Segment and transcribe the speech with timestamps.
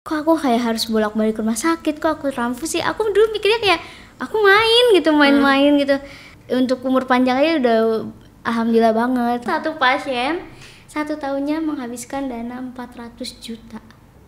[0.00, 2.00] kok aku kayak harus bolak-balik ke rumah sakit?
[2.00, 3.80] Kok aku transfusi aku dulu mikirnya kayak
[4.16, 5.96] aku main gitu main-main gitu.
[6.50, 7.78] Untuk umur panjang aja udah
[8.42, 9.38] alhamdulillah banget.
[9.44, 10.40] Satu pasien
[10.90, 13.78] satu tahunnya menghabiskan dana 400 juta.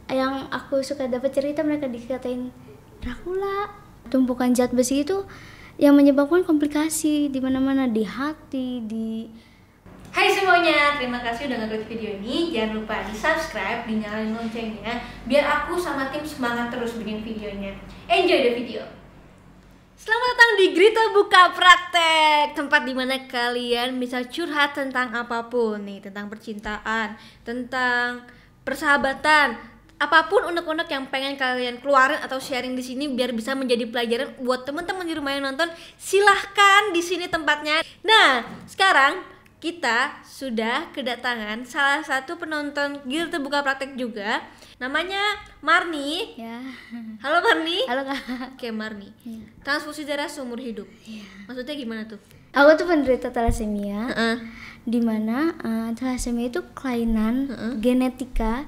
[0.06, 2.52] Yang aku suka dapat cerita mereka dikatain
[3.02, 3.72] Dracula.
[4.12, 5.26] Tumpukan zat besi itu
[5.80, 9.26] yang menyebabkan komplikasi di mana-mana di hati di
[10.12, 12.52] Hai semuanya, terima kasih udah ngeklik video ini.
[12.52, 17.72] Jangan lupa di subscribe, dinyalain loncengnya, biar aku sama tim semangat terus bikin videonya.
[18.12, 18.84] Enjoy the video.
[19.96, 25.78] Selamat datang di Grita Buka Praktek Tempat di mana kalian bisa curhat tentang apa pun
[25.78, 27.14] nih Tentang percintaan,
[27.46, 28.26] tentang
[28.66, 29.54] persahabatan
[30.02, 34.34] Apa pun unek-unek yang pengen kalian keluarin atau sharing di sini biar bisa menjadi pelajaran
[34.42, 35.70] buat teman-teman di rumah yang nonton.
[35.94, 37.86] Silahkan di sini tempatnya.
[38.02, 39.31] Nah, sekarang
[39.62, 44.42] kita sudah kedatangan salah satu penonton Gil Terbuka Praktek juga.
[44.82, 45.22] Namanya
[45.62, 46.34] Marni.
[46.34, 46.58] Ya.
[47.22, 47.86] Halo Marni.
[47.86, 48.18] Halo kak.
[48.58, 49.14] Oke Marni.
[49.22, 49.38] Ya.
[49.62, 50.90] transfusi darah seumur hidup.
[51.06, 51.22] Iya.
[51.46, 52.18] maksudnya gimana tuh?
[52.50, 54.36] Aku tuh penderita thalassemia Heeh.
[54.82, 57.46] di mana eh, thalassemia itu kelainan
[57.78, 58.66] genetika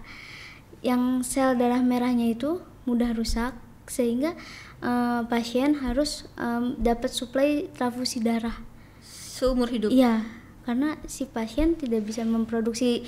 [0.79, 3.51] yang sel darah merahnya itu mudah rusak
[3.91, 4.39] sehingga
[4.79, 8.55] eh, pasien harus em, dapat suplai transfusi darah.
[9.03, 9.91] seumur hidup?
[9.91, 10.23] Iya,
[10.65, 13.05] karena si pasien tidak bisa memproduksi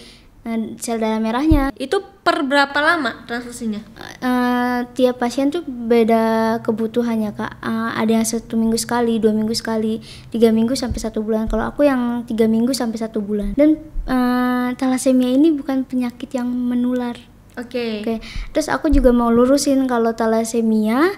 [0.47, 1.75] eh, sel darah merahnya.
[1.75, 3.83] itu per berapa lama transfusinya
[4.23, 7.53] Eh, tiap pasien tuh beda kebutuhannya kak.
[7.61, 10.01] Eh, ada yang satu minggu sekali, dua minggu sekali,
[10.33, 11.49] tiga minggu sampai satu bulan.
[11.49, 13.57] Kalau aku yang tiga minggu sampai satu bulan.
[13.57, 17.17] Dan eh, thalassemia ini bukan penyakit yang menular.
[17.57, 18.21] oke Oke,
[18.53, 21.09] terus aku juga mau lurusin kalau thalassemia,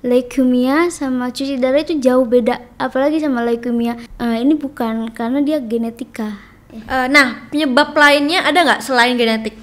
[0.00, 2.60] leukemia sama cuci darah itu jauh beda.
[2.80, 6.50] Apalagi sama leukemia, Eh, ini bukan karena dia genetika.
[6.70, 9.58] Eh, nah penyebab lainnya ada nggak selain genetik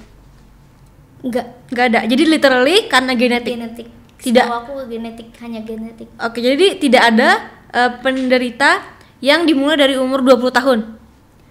[1.24, 3.88] Enggak nggak ada jadi literally karena genetik genetik.
[4.18, 4.44] Tidak.
[4.44, 6.08] Setahu aku genetik hanya genetik.
[6.20, 7.28] oke jadi tidak ada
[7.72, 8.84] eh, penderita
[9.24, 10.78] yang dimulai dari umur 20 tahun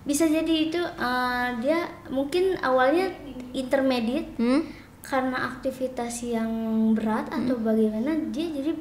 [0.05, 3.09] Bisa jadi itu eh, dia mungkin awalnya
[3.57, 4.61] intermediate hmm?
[5.07, 6.51] Karena aktivitas yang
[6.91, 8.75] berat atau bagaimana dia jadi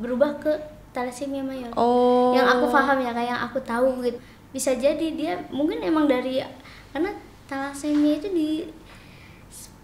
[0.00, 0.48] berubah ke
[0.96, 1.68] thalassemia mayor.
[1.76, 4.16] oh yang aku paham ya kayak yang aku tahu gitu.
[4.48, 6.40] Bisa jadi dia mungkin emang dari
[6.96, 7.12] karena
[7.44, 8.48] thalassemia itu di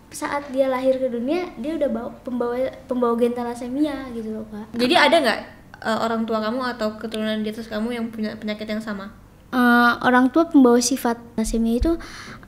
[0.08, 2.56] saat dia lahir ke dunia dia udah bawa, pembawa
[2.88, 4.72] pembawa gen thalassemia gitu loh kak.
[4.80, 5.40] Jadi ada nggak
[5.84, 9.12] eh, orang tua kamu atau keturunan di atas kamu yang punya penyakit yang sama?
[9.52, 11.92] Eh, orang tua pembawa sifat thalassemia itu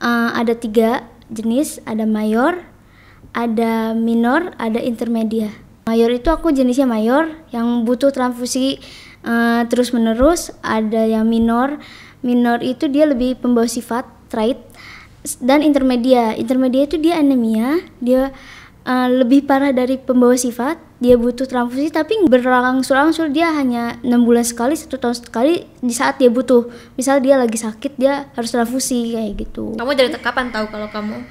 [0.01, 1.85] eh, ada tiga jenis.
[1.85, 2.76] Ada mayor
[3.37, 5.53] ada minor ada intermedia.
[5.85, 8.81] Mayor itu aku jenisnya mayor yang butuh transfusi
[9.69, 11.77] terus menerus ada yang minor.
[12.25, 14.57] Minor itu dia lebih pembawa sifat trait
[15.39, 16.33] dan intermedia.
[16.33, 17.83] Intermedia itu dia anemia.
[18.01, 18.33] Dia
[18.83, 20.81] eh, lebih parah dari pembawa sifat.
[20.97, 26.17] Dia butuh transfusi tapi berangsur-angsur dia hanya enam bulan sekali satu tahun sekali di saat
[26.17, 26.65] dia butuh.
[26.97, 29.77] Misal dia lagi sakit dia harus transfusi kayak gitu.
[29.77, 31.21] Kamu dari kapan tahu kalau kamu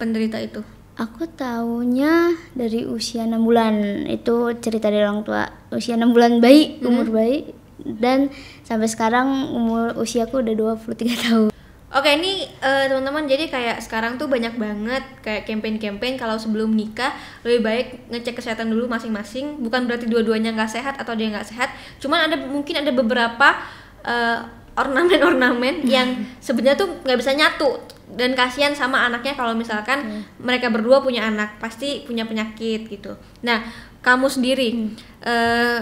[0.00, 0.64] penderita itu?
[0.98, 4.04] Aku tahunya dari usia enam bulan.
[4.10, 5.46] Itu cerita dari orang tua.
[5.70, 7.54] Usia enam bulan bayi umur bayi.
[7.78, 8.34] Dan
[8.66, 11.50] sampai sekarang umur usiaku udah 23 tahun.
[11.88, 16.20] Oke ini eh, teman-teman jadi kayak sekarang tuh banyak banget kayak campaign-campaign.
[16.20, 17.16] Kalau sebelum nikah
[17.46, 19.62] lebih baik ngecek kesehatan dulu masing-masing.
[19.62, 21.72] Bukan berarti dua-duanya nggak sehat atau dia nggak sehat.
[22.02, 23.56] Cuman ada mungkin ada beberapa
[24.04, 24.38] eh,
[24.76, 31.04] ornamen-ornamen yang sebenarnya tuh nggak bisa nyatu dan kasihan sama anaknya kalau misalkan mereka berdua
[31.04, 33.18] punya anak pasti punya penyakit gitu.
[33.44, 33.66] Nah
[34.00, 34.94] kamu sendiri
[35.26, 35.78] eh,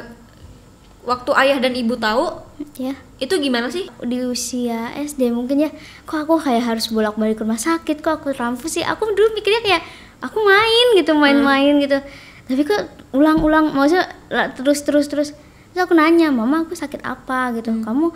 [1.07, 2.43] waktu ayah dan ibu tahu
[2.75, 2.99] ya.
[3.23, 3.87] itu gimana sih?
[4.03, 5.71] Di usia SD mungkin ya
[6.03, 9.83] kok aku kayak harus bolak-balik ke rumah sakit kok aku transfusi aku dulu mikirnya kayak
[10.19, 12.03] aku main gitu main-main gitu.
[12.47, 12.83] Tapi kok
[13.15, 14.11] ulang-ulang maksudnya
[14.59, 15.31] terus terus terus.
[15.77, 17.55] Terus aku nanya mama aku sakit apa?
[17.55, 17.71] gitu.
[17.85, 18.11] Kamu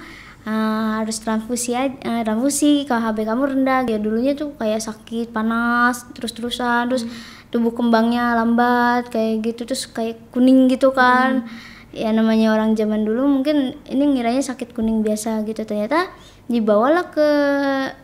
[0.47, 5.33] uh, harus transfusi aja, uh, transfusi kalau HB kamu rendah ya dulunya tuh kayak sakit
[5.35, 7.05] panas terus terusan terus
[7.51, 11.49] tubuh kembangnya lambat kayak gitu terus kayak kuning gitu kan.
[11.91, 15.67] Ya namanya orang zaman dulu mungkin ini ngiranya sakit kuning biasa gitu.
[15.67, 16.07] Ternyata
[16.47, 17.29] dibawalah ke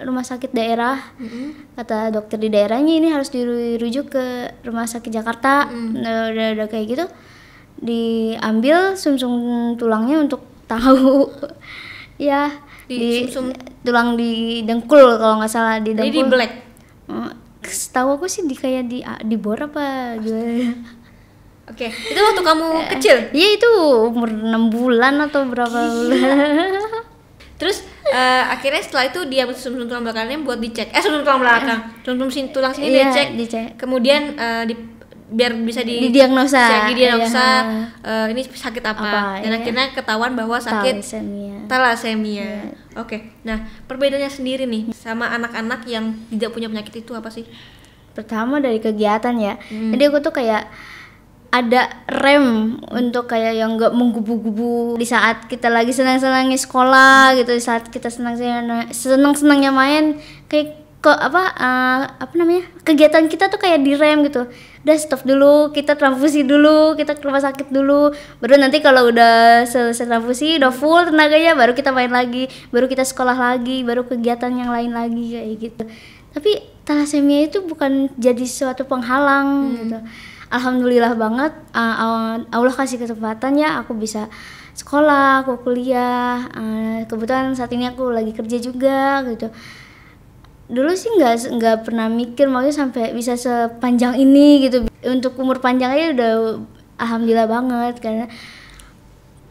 [0.02, 0.98] rumah sakit daerah.
[1.78, 4.24] Kata dokter di daerahnya ini harus dirujuk ke
[4.66, 5.70] rumah sakit Jakarta.
[5.70, 7.06] Nah, udah, udah kayak gitu
[7.76, 11.28] diambil sumsum tulangnya untuk tahu
[12.16, 12.48] ya
[12.84, 14.30] Di di, sumsum- tulang di
[14.62, 16.52] dengkul kalau nggak salah di jadi di dengkul black
[17.06, 17.30] Eh,
[17.62, 20.74] setahu aku sih di kayak di di bor apa gimana
[21.66, 23.16] Oke, itu waktu kamu kecil.
[23.32, 23.70] Iya itu
[24.06, 26.38] umur 6 bulan atau berapa bulan.
[27.58, 30.90] Terus eh, akhirnya setelah itu dia sumsum tulang belakangnya buat dicek.
[30.90, 33.28] Eh sumsum tulang belakang, sumsum sin- tulang sini Iya, dicek.
[33.34, 33.66] dicek.
[33.76, 34.74] Kemudian eh, di
[35.26, 36.86] biar bisa di Didiagnosa.
[36.86, 37.46] didiagnosa
[38.06, 39.58] eh, ini sakit apa, Apa, dan iya.
[39.58, 41.02] akhirnya ketahuan bahwa sakit.
[41.66, 42.38] Talasemia.
[42.38, 42.50] Iya.
[42.94, 43.34] Oke.
[43.42, 47.42] Nah, perbedaannya sendiri nih sama anak-anak yang tidak punya penyakit itu apa sih?
[48.14, 49.58] Pertama dari kegiatan ya.
[49.66, 49.90] Hmm.
[49.92, 50.70] Jadi aku tuh kayak
[51.50, 57.62] ada rem untuk kayak yang nggak menggubu-gubu di saat kita lagi senang-senangnya sekolah gitu, di
[57.62, 62.66] saat kita senang-senangnya senang-senangnya main kayak ke apa eh, apa namanya?
[62.82, 64.50] kegiatan kita tuh kayak direm gitu.
[64.82, 68.10] Udah stop dulu, kita transfusi dulu, kita ke rumah sakit dulu.
[68.42, 73.06] Baru nanti kalau udah selesai transfusi, udah full tenaganya baru kita main lagi, baru kita
[73.06, 75.84] sekolah lagi, baru kegiatan yang lain lagi kayak gitu.
[76.34, 76.50] Tapi
[76.82, 79.98] thalassemia itu bukan jadi suatu penghalang gitu.
[80.46, 84.30] Alhamdulillah banget uh, Allah kasih kesempatan ya aku bisa
[84.74, 86.46] sekolah, aku kuliah.
[86.54, 89.50] Uh, kebetulan saat ini aku lagi kerja juga gitu.
[90.66, 94.90] Dulu sih nggak nggak pernah mikir maksudnya sampai bisa sepanjang ini gitu.
[95.06, 96.32] Untuk umur panjang aja udah
[96.98, 98.26] alhamdulillah banget karena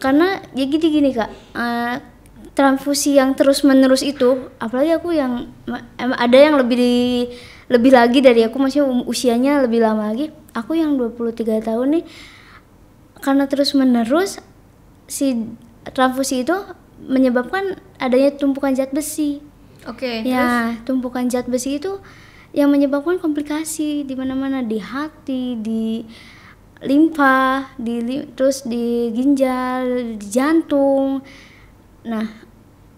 [0.04, 1.32] karena ya gini gini kak.
[1.56, 1.96] Eh,
[2.56, 5.52] transfusi yang terus menerus itu apalagi aku yang
[6.00, 6.96] ada yang lebih di,
[7.68, 10.32] lebih lagi dari aku masih usianya lebih lama lagi.
[10.56, 12.06] Aku yang 23 tahun nih
[13.24, 14.40] karena terus menerus
[15.08, 15.48] si
[15.96, 16.56] transfusi itu
[17.00, 19.44] menyebabkan adanya tumpukan zat besi
[19.86, 20.22] Oke.
[20.22, 20.32] terus?
[20.32, 20.48] ya
[20.82, 21.98] tumpukan zat besi itu
[22.52, 26.02] yang menyebabkan komplikasi di mana-mana di hati di
[26.82, 29.86] limfa di li- terus di ginjal
[30.16, 31.24] di jantung
[32.02, 32.28] nah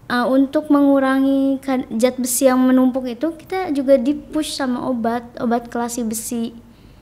[0.06, 5.66] uh, untuk mengurangi kad- zat besi yang menumpuk itu kita juga dipush sama obat obat
[5.66, 6.52] kelasi besi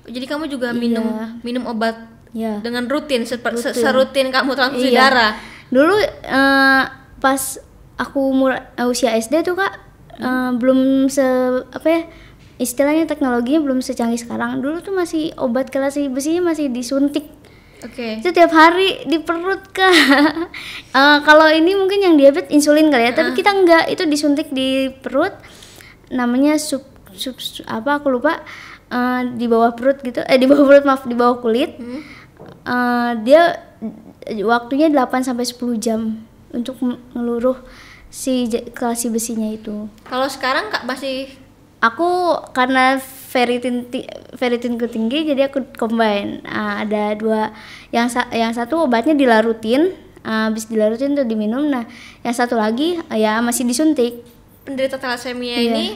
[0.06, 0.79] Jadi kamu juga Iya.
[0.79, 1.06] minum
[1.43, 1.99] minum obat
[2.31, 3.75] ya dengan rutin, Rutin.
[3.75, 5.00] serutin kamu transfusi Iya.
[5.03, 5.33] darah.
[5.67, 6.83] Dulu eh,
[7.19, 7.43] pas
[7.96, 9.72] aku mur- eh, usia SD tuh kak
[10.16, 11.25] eh, belum se
[11.66, 12.02] apa ya
[12.56, 14.60] istilahnya teknologinya belum secanggih sekarang.
[14.60, 17.28] Dulu tuh masih obat kelasi besinya masih disuntik.
[17.84, 18.16] Oke.
[18.16, 19.93] Itu tiap hari di perut kak.
[20.96, 24.88] Eh, kalau ini mungkin yang diabetes insulin kali ya, tapi kita enggak itu disuntik di
[24.88, 25.37] perut.
[26.08, 26.81] Namanya sub
[27.12, 28.40] sub, sub- apa aku lupa
[28.88, 30.25] eh, di bawah perut gitu.
[30.25, 31.76] Eh di bawah perut maaf di bawah kulit.
[31.76, 32.00] Hmm.
[32.64, 33.60] Eh, dia
[34.42, 36.00] waktunya 8 sampai 10 jam
[36.50, 37.60] untuk m- ngeluruh
[38.08, 39.87] si kelasi besinya itu.
[40.03, 41.29] Kalau sekarang Kak masih
[41.76, 46.41] Aku karena ferritin ti- ferritinku tinggi jadi aku combine.
[46.43, 47.53] Ah, ada dua
[47.91, 49.93] yang sa- yang satu obatnya dilarutin,
[50.23, 51.69] ah, habis dilarutin tuh diminum.
[51.69, 51.85] Nah,
[52.23, 54.25] yang satu lagi ah, ya masih disuntik.
[54.64, 55.70] penderita thalassemia Iya.
[55.70, 55.87] ini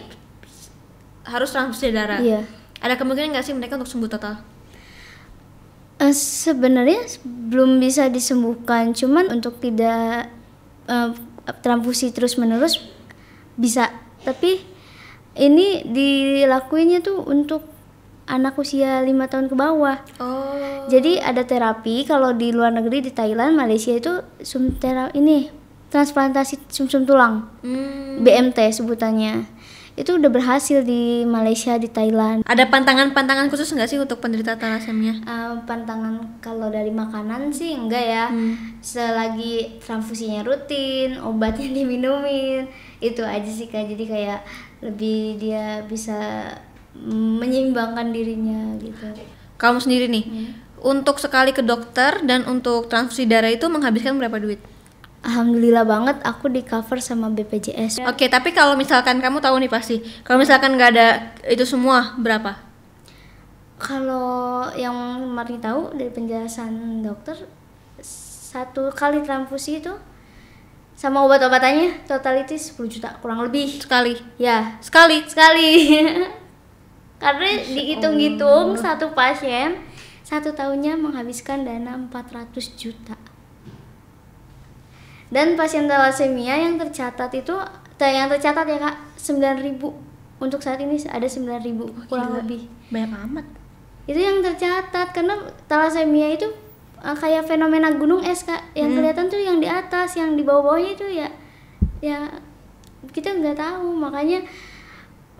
[1.25, 2.23] harus transfusi darah.
[2.23, 2.45] Iya.
[2.79, 4.35] Ada kemungkinan nggak sih mereka untuk sembuh total?
[5.99, 10.31] Eh, sebenarnya belum bisa disembuhkan, cuman untuk tidak
[10.87, 11.11] eh,
[11.61, 12.81] transfusi terus menerus
[13.57, 13.91] bisa.
[14.21, 14.61] Tapi
[15.41, 17.65] ini dilakuinnya tuh untuk
[18.31, 19.99] anak usia lima tahun ke bawah.
[20.23, 20.87] Oh.
[20.87, 24.79] Jadi ada terapi kalau di luar negeri di Thailand, Malaysia itu sum
[25.15, 25.51] ini
[25.91, 28.23] transplantasi sumsum tulang, Hmm.
[28.23, 29.43] BMT sebutannya.
[29.99, 32.47] Itu udah berhasil di Malaysia, di Thailand.
[32.47, 35.19] Ada pantangan-pantangan khusus nggak sih untuk penderita thalassemia?
[35.23, 38.27] Eh, pantangan kalau dari makanan sih enggak ya.
[38.31, 38.79] Hmm.
[38.81, 42.71] Selagi transfusinya rutin, obatnya diminumin,
[43.03, 43.91] itu aja sih kak.
[43.91, 44.41] Jadi kayak
[44.81, 46.49] lebih dia bisa
[46.97, 49.07] menyeimbangkan dirinya gitu.
[49.61, 50.51] Kamu sendiri nih, Hmm.
[50.81, 54.59] untuk sekali ke dokter dan untuk transfusi darah itu menghabiskan berapa duit?
[55.20, 58.00] Alhamdulillah banget aku di cover sama BPJS.
[58.08, 61.08] Oke, tapi kalau misalkan kamu tahu nih pasti, kalau misalkan nggak ada
[61.44, 62.56] itu semua berapa?
[63.77, 64.96] Kalau yang
[65.29, 67.36] Marni tahu dari penjelasan dokter
[68.50, 69.93] satu kali transfusi itu
[70.96, 73.81] sama obat-obatannya totality 10 juta kurang lebih.
[73.81, 75.24] Sekali, Ya, sekali.
[75.24, 76.00] sekali.
[77.22, 79.81] Karena dihitung-hitung satu pasien
[80.24, 83.17] satu tahunnya menghabiskan dana 400 juta.
[85.31, 87.55] Dan pasien thalassemia yang tercatat itu
[88.01, 89.79] yang tercatat ya Kak 9000
[90.41, 92.39] untuk saat ini ada 9000 kurang gila.
[92.43, 92.67] lebih.
[92.91, 93.46] Banyak amat.
[94.10, 95.39] Itu yang tercatat karena
[95.70, 96.51] thalassemia itu
[96.99, 98.75] uh, kayak fenomena gunung es Kak.
[98.75, 101.29] Yang kelihatan tuh yang di atas, yang di bawah-bawahnya itu ya
[102.01, 102.27] ya
[103.13, 104.41] kita nggak tahu makanya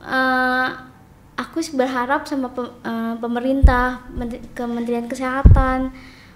[0.05, 0.69] uh,
[1.41, 5.93] aku berharap sama pem- uh, pemerintah Menteri- Kementerian Kesehatan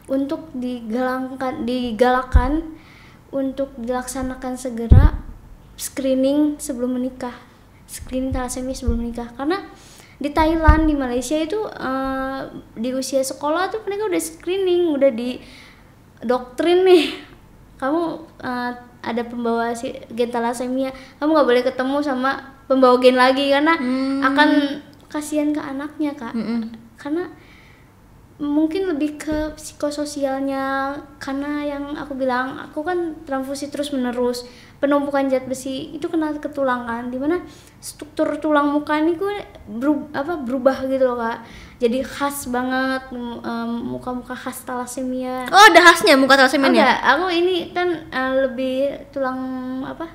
[0.09, 2.81] untuk digalangkan digalakkan
[3.35, 5.19] untuk dilaksanakan segera
[5.75, 7.35] screening sebelum menikah.
[7.91, 9.35] Screening thalassemia sebelum menikah.
[9.35, 9.59] Karena
[10.23, 12.47] di Thailand di Malaysia itu uh,
[12.79, 15.43] di usia sekolah tuh mereka udah screening udah di
[16.23, 17.19] doktrin nih.
[17.83, 18.03] Kamu
[18.39, 18.71] uh,
[19.05, 20.95] ada pembawa si gen thalassemia.
[21.19, 24.23] Kamu nggak boleh ketemu sama pembawa gen lagi karena Hmm.
[24.25, 24.51] akan
[25.11, 26.35] kasihan ke anaknya kak.
[26.35, 26.75] Mm-mm.
[26.99, 27.29] karena
[28.35, 30.91] mungkin lebih ke psikososialnya
[31.23, 34.43] karena yang aku bilang aku kan transfusi terus menerus
[34.83, 37.39] penumpukan zat besi itu kena ke tulang kan di mana
[37.79, 39.39] struktur tulang muka ini gue
[39.71, 41.47] berubah, apa berubah gitu loh kak
[41.79, 43.15] jadi khas banget
[43.65, 46.71] muka-muka khas talasemia Oh, ada khasnya muka talasemia.
[46.71, 48.75] Enggak, aku ini kan eh, lebih
[49.11, 49.39] tulang
[49.85, 50.11] apa?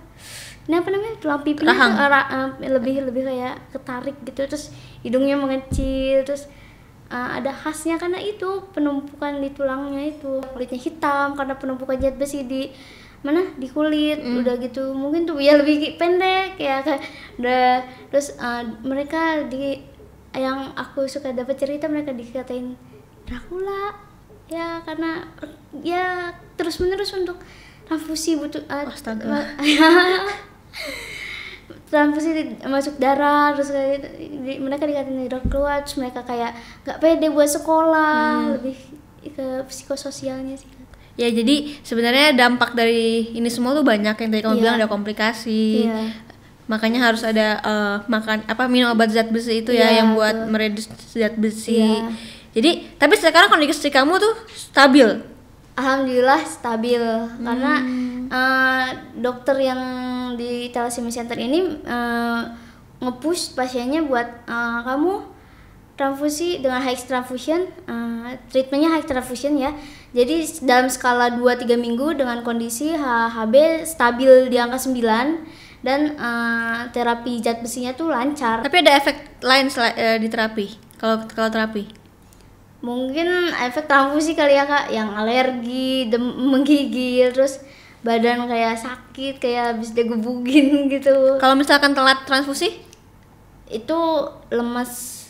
[0.67, 1.15] Ini apa namanya?
[1.17, 1.91] Tulang pipinya Rahang.
[1.95, 2.29] tuh, eh, ra-
[2.61, 4.69] eh, lebih lebih kayak ketarik gitu terus
[5.01, 6.45] hidungnya mengecil terus
[7.09, 10.41] eh, ada khasnya karena itu penumpukan di tulangnya itu.
[10.53, 12.69] Kulitnya hitam karena penumpukan zat besi di
[13.19, 13.43] mana?
[13.59, 14.95] Di kulit udah gitu.
[14.95, 17.01] Mungkin tuh ya lebih pendek ya kayak
[17.41, 19.81] udah terus eh, mereka di
[20.29, 22.77] yang aku suka dapat cerita mereka dikatain
[23.25, 23.93] Dracula.
[24.49, 25.29] Ya karena
[25.85, 27.37] ya terus menerus untuk
[27.85, 29.57] transfusi butuh uh, Astaga.
[31.89, 32.29] transfusi
[32.63, 34.07] masuk darah terus kayak gitu.
[34.39, 36.53] Di- mereka dikatain Dracula terus mereka kayak
[36.83, 38.15] nggak pede buat sekolah
[38.55, 38.77] lebih
[39.27, 40.69] ke psikososialnya sih
[41.13, 44.61] Ya jadi sebenarnya dampak dari ini semua tuh banyak yang tadi kamu Iya.
[44.61, 45.83] bilang ada komplikasi.
[45.83, 46.15] Iya.
[46.65, 50.31] Makanya harus ada eh, makan apa minum obat zat besi itu ya Iya, yang buat
[50.37, 50.47] betul.
[50.47, 51.75] meredus zat besi.
[51.75, 52.07] Iya.
[52.49, 55.19] Jadi tapi sekarang kondisi kamu tuh stabil.
[55.75, 57.03] Alhamdulillah stabil
[57.35, 57.73] karena
[58.29, 59.81] Eh, dokter yang
[60.37, 62.41] di thalassemia center ini eh,
[63.01, 65.25] nge-push pasiennya buat eh, kamu
[65.97, 69.73] transfusi dengan high transfusion, eh, treatmentnya high transfusion ya.
[70.13, 77.41] Jadi dalam skala 2-3 minggu dengan kondisi HHB stabil di angka 9 dan eh, terapi
[77.41, 78.61] zat besinya tuh lancar.
[78.61, 80.67] Tapi ada efek lain eh, di terapi.
[81.01, 81.97] Kalau kalau terapi.
[82.85, 87.59] Mungkin efek transfusi kali ya kak, yang alergi, menggigil, terus
[87.99, 91.35] badan kayak sakit, kayak habis digebugin gitu.
[91.37, 92.79] Kalau misalkan telat transfusi?
[93.69, 95.25] Itu lemas,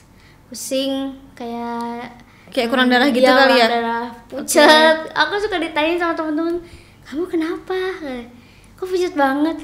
[0.47, 3.67] pusing, kayak Kayak kurang darah gitu Iya, kali kurang ya?
[3.69, 4.97] darah, pucat.
[5.13, 6.57] Aku suka ditanya sama temen-temen,
[7.05, 7.77] kamu kenapa?
[8.73, 9.57] Kok pucat banget?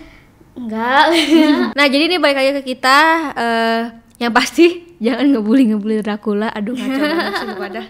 [0.53, 1.09] Enggak.
[1.77, 2.97] Nah jadi ini balik lagi ke kita
[3.33, 3.81] eh
[4.15, 6.51] yang pasti jangan ngebully ngebully Dracula.
[6.51, 7.83] Aduh ngaco banget lu pada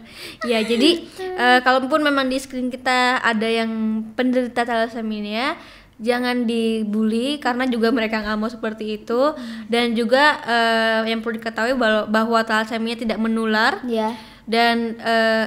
[0.46, 5.58] ya jadi eh, kalaupun memang di screen kita ada yang penderita thalassemia
[5.96, 9.32] jangan dibully karena juga mereka nggak mau seperti itu.
[9.72, 13.80] Dan juga eh, yang perlu diketahui bahwa, bahwa thalassemia tidak menular.
[13.88, 15.46] Ya, dan eh,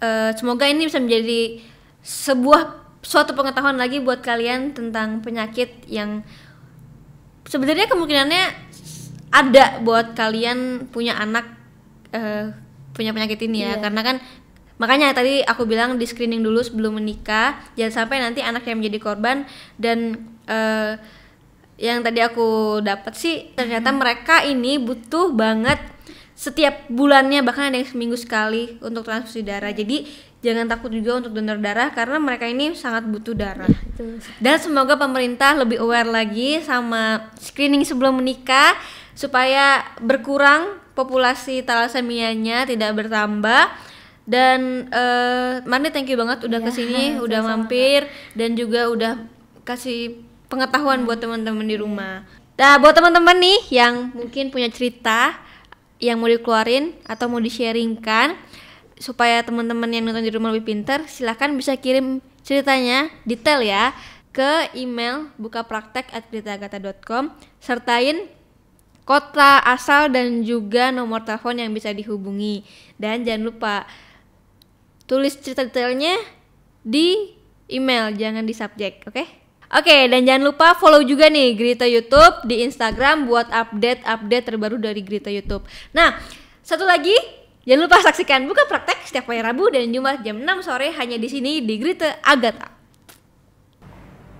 [0.00, 1.60] eh, semoga ini bisa menjadi
[2.02, 6.22] sebuah suatu pengetahuan lagi buat kalian tentang penyakit yang
[7.46, 8.71] sebenarnya kemungkinannya
[9.32, 11.48] ada buat kalian punya anak
[12.12, 12.52] eh,
[12.92, 13.76] punya penyakit ini ya.
[13.76, 13.88] Iya.
[13.88, 14.16] karena kan
[14.76, 18.98] makanya tadi aku bilang di screening dulu sebelum menikah jangan sampai nanti anak yang menjadi
[19.00, 19.48] korban
[19.80, 21.00] dan eh,
[21.80, 25.80] yang tadi aku dapat sih ternyata mereka ini butuh banget
[26.42, 29.70] setiap bulannya bahkan ada yang seminggu sekali untuk transfusi darah.
[29.70, 30.10] Jadi
[30.42, 33.70] jangan takut juga untuk donor darah karena mereka ini sangat butuh darah.
[33.70, 34.18] Itu.
[34.42, 38.74] dan semoga pemerintah lebih aware lagi sama screening sebelum menikah
[39.12, 43.72] supaya berkurang populasi talassemianya tidak bertambah.
[44.22, 48.06] Dan eh Mandi thank you banget udah Iya, ke sini, udah sama-sama, mampir
[48.38, 49.12] dan juga udah
[49.66, 52.22] kasih pengetahuan buat teman-teman di rumah.
[52.54, 55.34] Nah, buat teman-teman nih yang mungkin punya cerita
[55.98, 58.36] yang mau dikeluarin atau mau di-sharingkan
[58.98, 63.90] supaya teman-teman yang nonton di rumah lebih pintar, silahkan bisa kirim ceritanya detail ya
[64.34, 68.26] ke email bukapraktek@gritagata.com sertain
[69.02, 72.62] kota asal dan juga nomor telepon yang bisa dihubungi.
[72.98, 73.74] Dan jangan lupa
[75.10, 76.16] tulis cerita detailnya
[76.82, 77.34] di
[77.70, 79.24] email, jangan di subjek, oke?
[79.72, 85.00] Oke, dan jangan lupa follow juga nih Grita YouTube di Instagram buat update-update terbaru dari
[85.00, 85.64] Grita YouTube.
[85.96, 86.20] Nah,
[86.60, 87.16] satu lagi,
[87.64, 91.24] jangan lupa saksikan buka praktek setiap hari Rabu dan Jumat jam 6 sore hanya di
[91.24, 92.68] sini di Grita Agatha.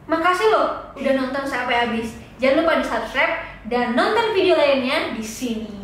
[0.04, 0.68] Makasih loh
[1.00, 2.12] udah nonton sampai habis.
[2.36, 5.81] Jangan lupa di subscribe dan nonton video lainnya di sini.